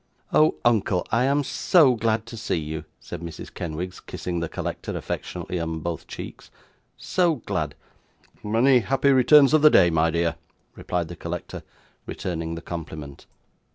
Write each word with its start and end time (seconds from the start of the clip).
'Oh, 0.33 0.55
uncle, 0.65 1.05
I 1.11 1.25
am 1.25 1.43
SO 1.43 1.93
glad 1.93 2.25
to 2.25 2.35
see 2.35 2.57
you,' 2.57 2.85
said 2.99 3.21
Mrs. 3.21 3.53
Kenwigs, 3.53 3.99
kissing 3.99 4.39
the 4.39 4.49
collector 4.49 4.97
affectionately 4.97 5.59
on 5.59 5.81
both 5.81 6.07
cheeks. 6.07 6.49
'So 6.97 7.35
glad!' 7.35 7.75
'Many 8.43 8.79
happy 8.79 9.11
returns 9.11 9.53
of 9.53 9.61
the 9.61 9.69
day, 9.69 9.91
my 9.91 10.09
dear,' 10.09 10.37
replied 10.75 11.07
the 11.07 11.15
collector, 11.15 11.61
returning 12.07 12.55
the 12.55 12.63
compliment. 12.63 13.27